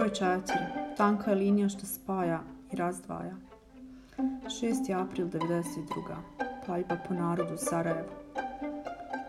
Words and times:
Broj 0.00 0.12
četiri. 0.12 0.58
Tanka 0.96 1.30
je 1.30 1.36
linija 1.36 1.68
što 1.68 1.86
spaja 1.86 2.40
i 2.72 2.76
razdvaja. 2.76 3.34
6. 4.44 5.02
april 5.02 5.26
92. 5.26 6.16
Paljba 6.66 6.96
po 7.08 7.14
narodu 7.14 7.56
Sarajevo. 7.56 8.08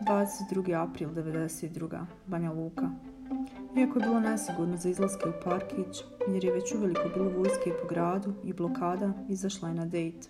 22. 0.00 0.82
april 0.88 1.08
92. 1.08 2.04
Banja 2.26 2.52
Luka. 2.52 2.90
Iako 3.76 3.98
je 3.98 4.04
bilo 4.04 4.20
nesigurno 4.20 4.76
za 4.76 4.88
izlaske 4.88 5.28
u 5.28 5.32
Parkić, 5.44 6.04
jer 6.28 6.44
je 6.44 6.52
već 6.52 6.74
uveliko 6.74 7.08
bilo 7.14 7.30
vojske 7.30 7.72
po 7.82 7.88
gradu 7.88 8.32
i 8.44 8.52
blokada, 8.52 9.12
izašla 9.28 9.68
je 9.68 9.74
na 9.74 9.86
dejt. 9.86 10.28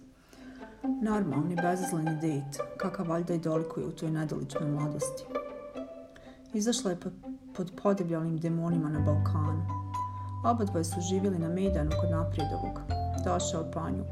Normalni, 1.03 1.57
bezazleni 1.57 2.21
dejt, 2.21 2.59
kakav 2.77 3.09
valjda 3.09 3.35
i 3.35 3.39
dolikuje 3.39 3.87
u 3.87 3.93
toj 3.93 4.11
nedoličnoj 4.11 4.71
mladosti. 4.71 5.25
Izašla 6.55 6.91
je 6.91 7.01
pod 7.57 7.73
podivljalim 7.83 8.39
demonima 8.39 8.89
na 8.89 9.01
Balkanu. 9.01 9.82
Oba 10.45 10.85
su 10.85 11.01
živjeli 11.01 11.39
na 11.39 11.49
Mejdanu 11.49 11.91
kod 12.01 12.11
Napredovog. 12.11 12.81
Došao 13.25 13.71
panju. 13.75 14.05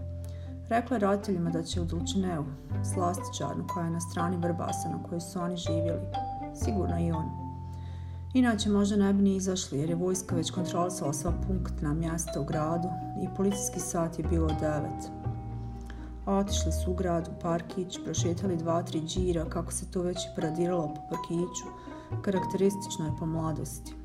Rekla 0.68 0.96
je 0.96 1.00
roditeljima 1.00 1.50
da 1.50 1.62
će 1.62 1.80
u 1.80 1.84
Dulčineu, 1.84 2.44
slastičarnu 2.94 3.66
koja 3.66 3.84
je 3.84 3.90
na 3.90 4.00
strani 4.00 4.36
Vrbasa 4.36 4.88
na 4.88 5.02
kojoj 5.08 5.20
su 5.20 5.40
oni 5.40 5.56
živjeli. 5.56 6.00
Sigurno 6.54 7.00
i 7.00 7.12
on. 7.12 7.24
Inače 8.34 8.70
možda 8.70 8.96
ne 8.96 9.12
bi 9.12 9.22
ni 9.22 9.36
izašli 9.36 9.78
jer 9.78 9.90
je 9.90 9.96
vojska 9.96 10.36
već 10.36 10.50
kontrolisala 10.50 11.12
sva 11.12 11.32
punktna 11.46 11.94
mjesta 11.94 12.40
u 12.40 12.44
gradu 12.44 12.88
i 13.22 13.36
policijski 13.36 13.80
sat 13.80 14.18
je 14.18 14.24
bio 14.24 14.44
od 14.44 14.54
devet. 14.60 15.10
Otišli 16.26 16.72
su 16.72 16.90
u 16.90 16.94
grad, 16.94 17.28
u 17.28 17.40
parkić, 17.42 17.98
prošetali 18.04 18.56
dva, 18.56 18.82
tri 18.82 19.00
džira, 19.00 19.44
kako 19.44 19.72
se 19.72 19.90
to 19.90 20.02
već 20.02 20.18
i 20.18 20.34
paradiralo 20.36 20.94
po 20.94 21.00
parkiću, 21.10 21.66
karakteristično 22.22 23.06
je 23.06 23.12
po 23.18 23.26
mladosti. 23.26 23.99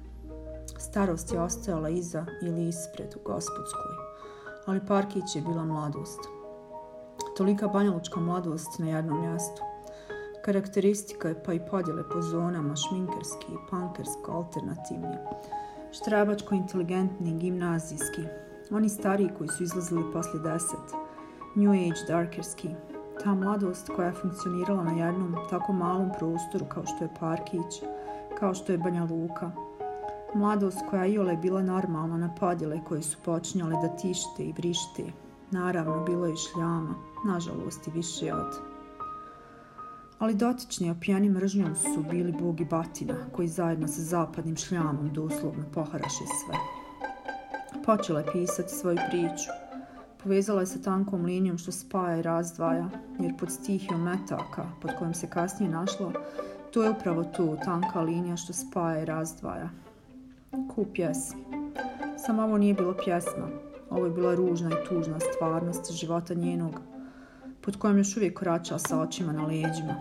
Starost 0.78 1.32
je 1.32 1.42
ostajala 1.42 1.90
iza 1.90 2.26
ili 2.42 2.68
ispred 2.68 3.16
u 3.16 3.20
gospodskoj, 3.26 3.96
ali 4.66 4.86
Parkić 4.88 5.36
je 5.36 5.42
bila 5.42 5.66
mladost. 5.66 6.20
Tolika 7.38 7.68
banjalučka 7.68 8.20
mladost 8.20 8.80
na 8.80 8.90
jednom 8.90 9.22
mjestu. 9.22 9.62
Karakteristika 10.46 11.28
je 11.28 11.44
pa 11.44 11.54
i 11.54 11.66
podjele 11.72 12.10
po 12.10 12.22
zonama, 12.22 12.76
šminkerski, 12.76 13.52
pankersko, 13.70 14.32
alternativni, 14.32 15.18
štrebačko 15.92 16.56
inteligentni, 16.56 17.38
gimnazijski, 17.38 18.22
oni 18.72 18.90
stariji 18.90 19.30
koji 19.38 19.50
su 19.50 19.64
izlazili 19.64 20.12
poslije 20.14 20.44
deset, 20.44 20.94
New 21.56 21.72
Age 21.72 22.06
darkerski, 22.08 22.70
ta 23.24 23.34
mladost 23.34 23.90
koja 23.96 24.08
je 24.08 24.14
funkcionirala 24.14 24.84
na 24.84 25.06
jednom 25.06 25.36
tako 25.50 25.74
malom 25.74 26.12
prostoru 26.20 26.66
kao 26.66 26.84
što 26.86 27.04
je 27.04 27.10
Parkić, 27.20 27.84
kao 28.40 28.54
što 28.54 28.72
je 28.72 28.78
Banja 28.78 29.04
Luka. 29.04 29.52
Mladost 30.36 30.78
koja 30.89 31.05
iole 31.05 31.33
je 31.33 31.38
bila 31.38 31.61
normalna 31.61 32.17
na 32.17 32.36
podjele 32.39 32.80
koje 32.88 33.02
su 33.02 33.17
počinjale 33.25 33.75
da 33.81 33.95
tište 33.97 34.44
i 34.44 34.53
vrište. 34.58 35.03
Naravno, 35.52 36.03
bilo 36.03 36.25
je 36.25 36.33
i 36.33 36.38
šljama, 36.38 36.95
nažalost 37.25 37.88
i 37.88 37.91
više 37.91 38.33
od. 38.33 38.59
Ali 40.19 40.36
dotični 40.36 40.91
opijani 40.91 41.30
mržnjom 41.30 41.75
su 41.75 42.03
bili 42.09 42.31
bogi 42.31 42.66
batina, 42.66 43.16
koji 43.31 43.47
zajedno 43.47 43.88
sa 43.88 44.02
zapadnim 44.02 44.56
šljamom 44.56 45.13
doslovno 45.13 45.63
poharaše 45.73 46.23
sve. 46.25 46.58
Počela 47.86 48.19
je 48.19 48.31
pisati 48.31 48.73
svoju 48.73 48.97
priču. 49.09 49.50
Povezala 50.23 50.59
je 50.59 50.67
sa 50.67 50.81
tankom 50.81 51.25
linijom 51.25 51.58
što 51.58 51.72
spaja 51.72 52.17
i 52.17 52.22
razdvaja, 52.22 52.89
jer 53.19 53.38
pod 53.38 53.52
stihijom 53.52 54.03
metaka, 54.03 54.66
pod 54.81 54.91
kojom 55.00 55.13
se 55.13 55.30
kasnije 55.30 55.72
našlo, 55.72 56.11
to 56.72 56.83
je 56.83 56.89
upravo 56.89 57.23
tu, 57.23 57.58
tanka 57.66 58.02
linija 58.02 58.38
što 58.38 58.53
spaja 58.53 59.02
i 59.02 59.06
razdvaja. 59.06 59.84
Ku 60.76 60.86
pjesmi. 60.94 61.42
Samo 62.26 62.44
ovo 62.44 62.58
nije 62.58 62.73
bilo 62.73 62.94
pjesma. 63.06 63.47
Ovo 63.90 64.06
je 64.06 64.12
bila 64.12 64.36
ružna 64.36 64.69
i 64.69 64.88
tužna 64.90 65.19
stvarnost 65.19 65.91
života 65.91 66.34
njenog, 66.34 66.72
pod 67.62 67.78
kojom 67.78 67.97
još 67.97 68.18
uvijek 68.18 68.40
korača 68.40 68.80
sa 68.80 69.00
očima 69.00 69.31
na 69.31 69.46
leđima. 69.46 69.96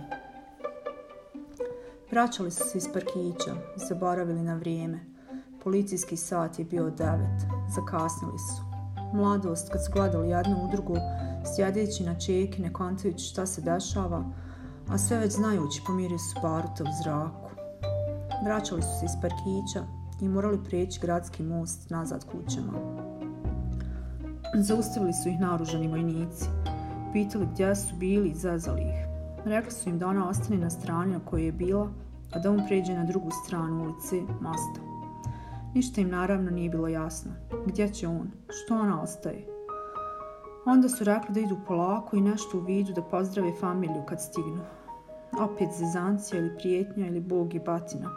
Vraćali 2.11 2.51
su 2.51 2.65
se 2.65 2.79
iz 2.79 2.89
parkića, 2.93 3.55
zaboravili 3.77 4.43
na 4.43 4.55
vrijeme. 4.55 5.01
Policijski 5.65 6.17
sat 6.17 6.59
je 6.59 6.65
bio 6.65 6.91
devet, 6.91 7.41
zakasnili 7.75 8.39
su. 8.39 8.63
Mladost, 9.13 9.73
kad 9.73 9.85
su 9.85 9.93
gledali 9.93 10.29
jednu 10.29 10.57
u 10.65 10.71
drugu, 10.73 10.97
sjedeći 11.57 12.05
na 12.05 12.19
čeki, 12.19 12.63
ne 12.63 12.73
kontajući 12.73 13.25
šta 13.25 13.47
se 13.47 13.61
dešava, 13.61 14.25
a 14.89 14.99
sve 14.99 15.19
već 15.19 15.33
znajući 15.33 15.83
pomirio 15.87 16.19
su 16.19 16.41
baruta 16.43 16.85
u 16.85 17.03
zraku. 17.03 17.51
Vraćali 18.45 18.83
su 18.83 18.89
se 19.01 19.05
iz 19.05 19.13
parkića 19.23 20.04
i 20.21 20.29
morali 20.29 20.65
prijeći 20.65 21.01
gradski 21.01 21.43
most 21.43 21.91
nazad 21.91 22.25
kućama. 22.25 22.73
Zaustavili 24.55 25.13
su 25.13 25.29
ih 25.29 25.41
naružani 25.41 25.89
vojnici. 25.89 26.45
Pitali 27.13 27.49
gdje 27.53 27.77
su 27.77 27.97
bili 27.97 28.29
i 28.29 28.35
zazali 28.35 28.81
ih. 28.81 29.07
Rekli 29.45 29.71
su 29.71 29.89
im 29.89 29.99
da 29.99 30.07
ona 30.07 30.29
ostane 30.29 30.59
na 30.59 30.71
strani 30.71 31.13
na 31.13 31.21
kojoj 31.25 31.47
je 31.47 31.53
bila, 31.53 31.89
a 32.33 32.39
da 32.39 32.51
on 32.51 32.63
pređe 32.67 32.95
na 32.95 33.05
drugu 33.05 33.31
stranu 33.45 33.85
ulice 33.85 34.17
mosta. 34.41 34.81
Ništa 35.75 36.01
im 36.01 36.11
naravno 36.11 36.51
nije 36.51 36.71
bilo 36.71 36.89
jasno. 36.89 37.33
Gdje 37.67 37.89
će 37.89 38.09
on? 38.09 38.31
Što 38.49 38.75
ona 38.75 39.03
ostaje? 39.03 39.47
Onda 40.67 40.89
su 40.89 41.05
rekli 41.05 41.35
da 41.35 41.41
idu 41.41 41.57
polako 41.67 42.17
i 42.17 42.21
nešto 42.21 42.59
u 42.59 42.61
vidu 42.61 42.93
da 42.93 43.03
pozdrave 43.03 43.53
familiju 43.61 44.03
kad 44.09 44.23
stignu. 44.23 44.61
Opet 45.41 45.69
zezancija 45.79 46.41
ili 46.41 46.57
prijetnja 46.59 47.07
ili 47.07 47.21
bog 47.21 47.55
i 47.55 47.61
batina. 47.61 48.11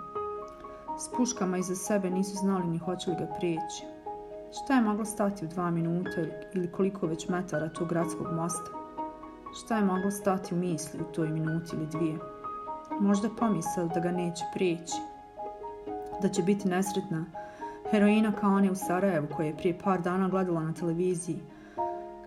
S 0.99 1.09
puškama 1.17 1.57
iza 1.57 1.75
sebe 1.75 2.09
nisu 2.09 2.35
znali 2.35 2.67
ni 2.67 2.77
hoće 2.77 3.09
li 3.09 3.15
ga 3.15 3.25
prijeći. 3.37 3.85
Šta 4.51 4.73
je 4.73 4.81
moglo 4.81 5.05
stati 5.05 5.45
u 5.45 5.47
dva 5.47 5.71
minuta 5.71 6.21
ili 6.53 6.71
koliko 6.71 7.07
već 7.07 7.27
metara 7.27 7.69
tog 7.69 7.87
gradskog 7.89 8.27
mosta? 8.33 8.71
Šta 9.59 9.77
je 9.77 9.85
moglo 9.85 10.11
stati 10.11 10.55
u 10.55 10.57
misli 10.57 11.01
u 11.01 11.13
toj 11.13 11.29
minuti 11.29 11.75
ili 11.75 11.85
dvije? 11.85 12.17
Možda 12.99 13.29
pomisao 13.39 13.87
da 13.87 13.99
ga 13.99 14.11
neće 14.11 14.43
prijeći. 14.53 14.95
Da 16.21 16.29
će 16.29 16.43
biti 16.43 16.67
nesretna 16.67 17.25
heroina 17.91 18.31
kao 18.31 18.55
one 18.55 18.71
u 18.71 18.75
Sarajevu 18.75 19.27
koje 19.35 19.47
je 19.47 19.57
prije 19.57 19.79
par 19.83 20.01
dana 20.01 20.29
gledala 20.29 20.63
na 20.63 20.73
televiziji 20.73 21.41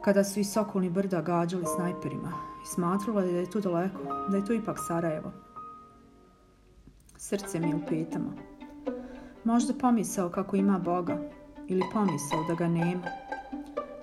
kada 0.01 0.25
su 0.25 0.41
i 0.41 0.45
Sokolni 0.45 0.91
brda 0.91 1.21
gađali 1.21 1.65
snajperima 1.77 2.33
i 2.65 2.67
smatrala 2.67 3.23
da 3.23 3.29
je 3.29 3.51
to 3.51 3.61
daleko, 3.61 3.99
da 4.29 4.37
je 4.37 4.45
to 4.45 4.53
ipak 4.53 4.79
Sarajevo. 4.89 5.33
Srce 7.17 7.61
mi 7.61 7.69
je 7.69 7.75
u 7.75 7.81
petama. 7.89 8.31
Možda 9.45 9.75
pomisao 9.75 10.29
kako 10.29 10.57
ima 10.57 10.79
Boga 10.79 11.19
ili 11.69 11.83
pomisao 11.93 12.45
da 12.49 12.55
ga 12.55 12.69
nema. 12.69 13.03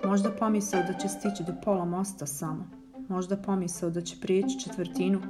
Možda 0.04 0.30
pomisao 0.30 0.82
da 0.82 0.92
će 0.92 1.08
stići 1.08 1.42
do 1.46 1.52
pola 1.64 1.84
mosta 1.84 2.26
samo. 2.26 2.70
Možda 3.08 3.36
pomisao 3.36 3.90
da 3.90 4.00
će 4.00 4.20
prijeći 4.20 4.60
četvrtinu 4.60 5.20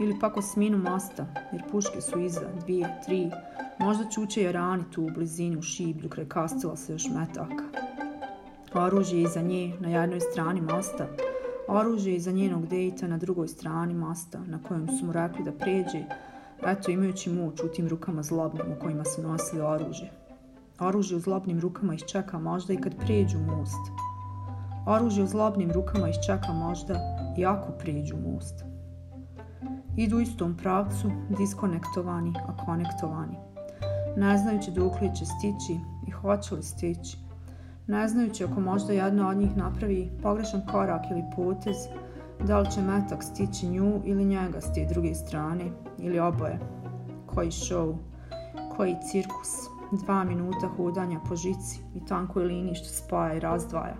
ili 0.00 0.18
pak 0.20 0.36
osminu 0.36 0.78
mosta, 0.78 1.26
jer 1.52 1.62
puške 1.70 2.00
su 2.00 2.20
iza, 2.20 2.40
dvije, 2.64 3.00
tri. 3.06 3.30
Možda 3.78 4.10
čuče 4.10 4.52
rani 4.52 4.84
tu 4.90 5.02
u 5.02 5.10
blizini 5.14 5.56
u 5.56 5.62
šiblju 5.62 6.08
kraj 6.08 6.28
kastila 6.28 6.76
se 6.76 6.92
još 6.92 7.08
metaka. 7.08 7.64
Oružje 8.74 9.22
iza 9.22 9.40
nje 9.40 9.76
na 9.80 9.88
jednoj 9.88 10.20
strani 10.20 10.60
mosta, 10.60 11.06
oružje 11.68 12.14
iza 12.14 12.32
njenog 12.32 12.66
dejta 12.66 13.06
na 13.06 13.18
drugoj 13.18 13.48
strani 13.48 13.94
mosta 13.94 14.38
na 14.38 14.62
kojem 14.62 14.88
su 14.88 15.06
mu 15.06 15.12
rekli 15.12 15.44
da 15.44 15.52
pređe, 15.52 16.04
eto 16.66 16.90
imajući 16.90 17.30
muč 17.30 17.60
u 17.62 17.68
tim 17.68 17.88
rukama 17.88 18.22
zlobnim 18.22 18.66
u 18.72 18.80
kojima 18.80 19.04
su 19.04 19.22
nosili 19.22 19.62
oružje. 19.62 20.10
Oružje 20.80 21.16
u 21.16 21.20
zlobnim 21.20 21.60
rukama 21.60 21.94
ih 21.94 22.02
čeka 22.12 22.38
možda 22.38 22.72
i 22.72 22.76
kad 22.80 22.96
prijeđu 22.98 23.38
most. 23.38 23.90
Oružje 24.86 25.24
u 25.24 25.26
zlobnim 25.26 25.72
rukama 25.72 26.08
ih 26.08 26.16
čeka 26.26 26.52
možda 26.52 26.94
i 27.38 27.46
ako 27.46 27.72
prijeđu 27.72 28.16
most. 28.16 28.64
Idu 29.96 30.16
u 30.16 30.20
istom 30.20 30.56
pravcu, 30.56 31.10
diskonektovani, 31.38 32.34
a 32.48 32.64
konektovani. 32.64 33.36
Ne 34.16 34.38
znajući 34.38 34.70
dok 34.70 34.92
će 34.92 35.24
stići 35.24 35.80
i 36.06 36.10
hoće 36.10 36.54
li 36.54 36.62
stići, 36.62 37.18
ne 37.90 38.08
znajući 38.08 38.44
ako 38.44 38.60
možda 38.60 38.92
jedna 38.92 39.28
od 39.28 39.36
njih 39.36 39.56
napravi 39.56 40.10
pogrešan 40.22 40.66
korak 40.72 41.02
ili 41.10 41.22
potez, 41.36 41.76
da 42.46 42.58
li 42.58 42.70
će 42.70 42.82
metak 42.82 43.22
stići 43.22 43.68
nju 43.68 44.00
ili 44.04 44.24
njega 44.24 44.60
s 44.60 44.74
te 44.74 44.86
druge 44.92 45.14
strane, 45.14 45.64
ili 45.98 46.18
oboje. 46.18 46.58
Koji 47.26 47.50
show, 47.50 47.96
koji 48.76 48.96
cirkus, 49.10 49.68
dva 50.04 50.24
minuta 50.24 50.68
hodanja 50.76 51.20
po 51.28 51.36
žici 51.36 51.80
i 51.94 52.06
tankoj 52.06 52.44
liniji 52.44 52.74
što 52.74 52.88
spaja 52.88 53.34
i 53.34 53.40
razdvaja. 53.40 53.96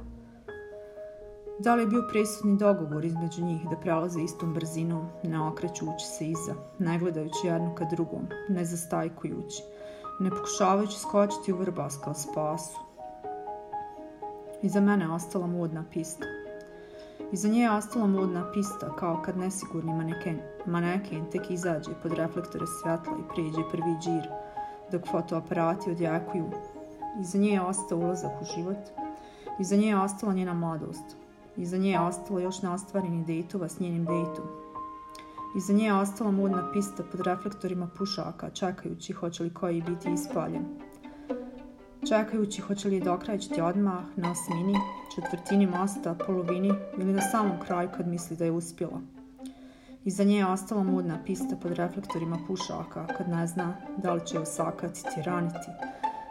Da 1.59 1.75
li 1.75 1.83
je 1.83 1.87
bio 1.87 2.09
presudni 2.11 2.59
dogovor 2.59 3.05
između 3.05 3.45
njih 3.45 3.61
da 3.71 3.77
prelaze 3.77 4.23
istom 4.23 4.55
brzinom, 4.55 5.07
ne 5.25 5.41
okrećući 5.41 6.07
se 6.19 6.27
iza, 6.27 6.55
ne 6.79 6.99
gledajući 6.99 7.47
jednu 7.47 7.75
ka 7.75 7.85
drugom, 7.85 8.27
ne 8.49 8.65
zastajkujući, 8.65 9.63
ne 10.21 10.31
pokušavajući 10.31 10.99
skočiti 10.99 11.53
u 11.53 11.57
vrbas 11.57 11.99
kao 12.05 12.15
spasu, 12.15 12.79
Iza 14.63 14.81
mene 14.81 15.05
je 15.05 15.11
ostala 15.11 15.47
modna 15.47 15.85
pista. 15.93 16.40
Iza 17.33 17.49
nje 17.49 17.61
je 17.61 17.71
ostala 17.71 18.07
modna 18.07 18.53
pista, 18.53 18.97
kao 18.97 19.23
kad 19.25 19.39
nesigurni 19.39 19.93
maneken, 19.93 20.39
maneken 20.67 21.31
tek 21.31 21.51
izađe 21.51 21.91
pod 22.03 22.13
reflektore 22.13 22.67
svjetla 22.67 23.13
i 23.19 23.33
prijeđe 23.33 23.61
prvi 23.71 23.97
džir, 24.03 24.29
dok 24.93 25.07
fotoaparati 25.11 25.91
odjakuju. 25.91 26.51
Iza 27.21 27.39
nje 27.39 27.51
je 27.51 27.61
ostao 27.61 27.99
ulazak 27.99 28.43
u 28.43 28.45
život. 28.55 28.79
Iza 29.61 29.77
nje 29.77 29.87
je 29.87 30.01
ostala 30.01 30.33
njena 30.33 30.55
mladost. 30.55 31.17
Iza 31.57 31.77
nje 31.77 31.91
je 31.91 32.01
ostalo 32.01 32.41
još 32.41 32.63
neostvareni 32.63 33.25
dejtova 33.25 33.69
s 33.69 33.81
njenim 33.81 34.05
dejtom. 34.05 34.45
Iza 35.57 35.73
nje 35.73 35.85
je 35.85 35.95
ostala 35.95 36.31
mudna 36.31 36.71
pista 36.73 37.03
pod 37.11 37.21
reflektorima 37.21 37.89
pušaka, 37.99 38.51
čekajući 38.51 39.13
hoće 39.13 39.43
li 39.43 39.55
koji 39.55 39.83
biti 39.83 40.13
ispaljen. 40.13 40.65
Čekajući 42.11 42.63
hoće 42.63 42.89
li 42.89 42.95
je 42.95 43.01
dokrajčiti 43.01 43.61
odmah, 43.61 44.05
na 44.17 44.31
osmini, 44.31 44.75
četvrtini 45.15 45.67
mosta, 45.67 46.15
polovini 46.27 46.73
ili 46.99 47.13
na 47.13 47.21
samom 47.21 47.61
kraju 47.67 47.89
kad 47.97 48.09
misli 48.09 48.37
da 48.37 48.45
je 48.45 48.51
uspjela. 48.51 49.01
Iza 50.05 50.25
nje 50.25 50.37
je 50.37 50.47
ostala 50.47 50.83
mudna 50.83 51.19
pista 51.27 51.57
pod 51.63 51.73
reflektorima 51.73 52.39
pušaka 52.47 53.07
kad 53.07 53.29
ne 53.29 53.47
zna 53.47 53.77
da 53.97 54.15
li 54.15 54.27
će 54.27 54.37
je 54.37 54.41
osakatiti, 54.41 55.23
raniti, 55.25 55.71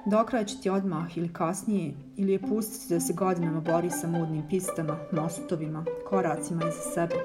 dokrajčiti 0.06 0.70
odmah 0.70 1.18
ili 1.18 1.34
kasnije 1.34 1.94
ili 2.16 2.32
je 2.32 2.42
pustiti 2.42 2.94
da 2.94 3.00
se 3.00 3.14
godinama 3.14 3.62
bori 3.62 3.90
sa 3.90 4.08
mudnim 4.08 4.44
pistama, 4.50 4.98
mostovima, 5.12 5.86
koracima 6.10 6.62
iza 6.62 6.92
sebe. 6.94 7.16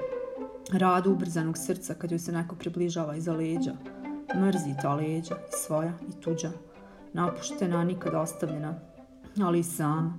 Radu 0.71 1.11
ubrzanog 1.11 1.57
srca 1.57 1.93
kad 1.93 2.11
joj 2.11 2.19
se 2.19 2.31
neko 2.31 2.55
približava 2.55 3.15
iza 3.15 3.33
leđa. 3.33 3.73
Mrzi 4.35 4.75
ta 4.81 4.93
leđa, 4.93 5.35
svoja 5.49 5.93
i 6.09 6.21
tuđa. 6.21 6.51
Napuštena, 7.15 7.83
nikad 7.83 8.13
ostavljena, 8.13 8.73
ali 9.43 9.59
i 9.59 9.63
sama. 9.63 10.13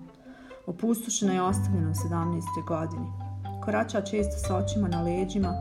Opustušena 0.66 1.32
je 1.32 1.42
ostavljena 1.42 1.90
u 1.90 1.94
17. 1.94 2.66
godini. 2.66 3.06
Korača 3.64 4.00
često 4.00 4.36
sa 4.36 4.56
očima 4.56 4.88
na 4.88 5.02
leđima, 5.02 5.54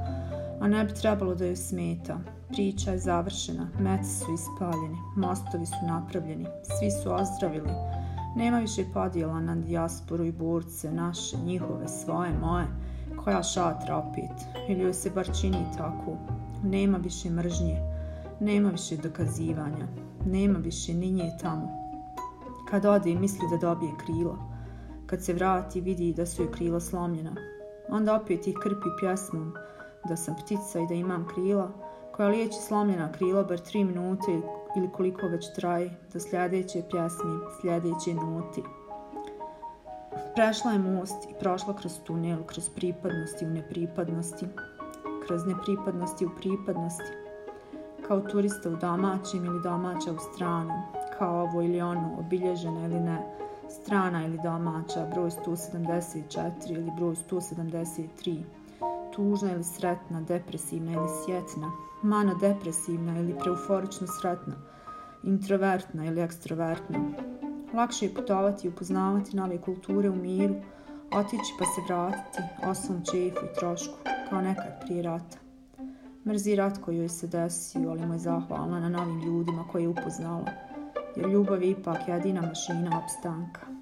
a 0.61 0.67
ne 0.67 0.83
bi 0.85 0.93
trebalo 0.93 1.35
da 1.35 1.45
joj 1.45 1.55
smeta. 1.55 2.19
Priča 2.47 2.91
je 2.91 2.99
završena, 2.99 3.67
meci 3.79 4.09
su 4.09 4.33
ispaljeni, 4.33 4.97
mostovi 5.15 5.65
su 5.65 5.75
napravljeni, 5.87 6.45
svi 6.63 6.91
su 6.91 7.13
ozdravili. 7.13 7.69
Nema 8.35 8.59
više 8.59 8.85
podjela 8.93 9.39
na 9.39 9.55
dijasporu 9.55 10.25
i 10.25 10.31
burce, 10.31 10.91
naše, 10.91 11.38
njihove, 11.38 11.88
svoje, 11.88 12.31
moje, 12.41 12.67
koja 13.23 13.43
šatra 13.43 13.97
opet, 13.97 14.47
ili 14.69 14.83
joj 14.83 14.93
se 14.93 15.09
bar 15.09 15.29
čini 15.41 15.65
tako. 15.77 16.17
Nema 16.63 16.97
više 16.97 17.29
mržnje, 17.29 17.94
nema 18.39 18.69
više 18.69 18.97
dokazivanja, 18.97 19.87
nema 20.25 20.59
više 20.59 20.93
ni 20.93 21.11
nje 21.11 21.31
tamo. 21.41 21.67
Kad 22.69 22.85
ode 22.85 23.15
misli 23.15 23.47
da 23.51 23.57
dobije 23.57 23.91
krila, 24.05 24.37
kad 25.05 25.23
se 25.23 25.33
vrati 25.33 25.81
vidi 25.81 26.13
da 26.13 26.25
su 26.25 26.41
joj 26.41 26.51
krila 26.51 26.79
slomljena, 26.79 27.35
onda 27.89 28.15
opet 28.15 28.47
ih 28.47 28.55
krpi 28.61 28.89
pjesmom, 28.99 29.53
da 30.09 30.15
sam 30.15 30.35
ptica 30.35 30.79
i 30.79 30.87
da 30.87 30.93
imam 30.93 31.27
krila, 31.33 31.71
koja 32.11 32.29
liječi 32.29 32.57
slomljena 32.67 33.11
krila 33.11 33.43
bar 33.43 33.59
tri 33.59 33.83
minute 33.83 34.41
ili 34.77 34.89
koliko 34.93 35.27
već 35.27 35.45
traje 35.55 35.97
do 36.13 36.19
sljedeće 36.19 36.83
pjesmi, 36.91 37.39
sljedeće 37.61 38.13
nuti. 38.13 38.63
Prešla 40.35 40.71
je 40.71 40.79
most 40.79 41.29
i 41.29 41.33
prošla 41.39 41.75
kroz 41.75 41.99
tunel, 42.05 42.43
kroz 42.43 42.69
pripadnosti 42.69 43.45
u 43.45 43.49
nepripadnosti, 43.49 44.45
kroz 45.27 45.45
nepripadnosti 45.45 46.25
u 46.25 46.29
pripadnosti, 46.38 47.11
kao 48.07 48.21
turista 48.21 48.69
u 48.69 48.75
domaćim 48.75 49.45
ili 49.45 49.61
domaća 49.63 50.11
u 50.11 50.17
stranom, 50.17 50.81
kao 51.17 51.41
ovo 51.41 51.61
ili 51.61 51.81
ono, 51.81 52.15
obilježena 52.19 52.85
ili 52.85 52.99
ne, 52.99 53.35
strana 53.69 54.25
ili 54.25 54.39
domaća, 54.43 55.07
broj 55.13 55.29
174 55.29 56.51
ili 56.69 56.91
broj 56.97 57.15
173, 57.29 58.43
tužna 59.15 59.51
ili 59.51 59.63
sretna, 59.63 60.21
depresivna 60.21 60.91
ili 60.91 61.07
sjetna, 61.25 61.71
mana 62.01 62.33
depresivna 62.41 63.19
ili 63.19 63.35
preuforično 63.39 64.07
sretna, 64.21 64.55
introvertna 65.23 66.05
ili 66.05 66.21
ekstrovertna. 66.21 66.99
Lakše 67.73 68.05
je 68.05 68.13
putovati 68.13 68.67
i 68.67 68.69
upoznavati 68.69 69.35
nove 69.35 69.61
kulture 69.61 70.09
u 70.09 70.15
miru, 70.15 70.55
otići 71.11 71.53
pa 71.59 71.65
se 71.65 71.81
vratiti, 71.87 72.41
osom 72.67 73.03
čefu 73.11 73.45
i 73.45 73.59
trošku, 73.59 73.95
kao 74.29 74.41
nekad 74.41 74.81
prije 74.85 75.01
rata. 75.01 75.44
Mrzi 76.25 76.56
rat 76.56 76.77
koji 76.77 76.98
joj 76.98 77.10
se 77.10 77.27
desio, 77.27 77.89
ali 77.89 78.06
mu 78.06 78.13
je 78.13 78.19
zahvalna 78.19 78.80
na 78.80 78.89
novim 78.89 79.22
ljudima 79.22 79.68
koje 79.72 79.81
je 79.81 79.88
upoznala, 79.88 80.45
jer 81.16 81.30
ljubav 81.30 81.63
je 81.63 81.72
ipak 81.72 82.07
jedina 82.07 82.42
mašina 82.42 83.01
opstanka. 83.04 83.75